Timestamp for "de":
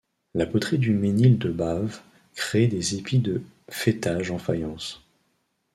1.37-1.51, 3.19-3.43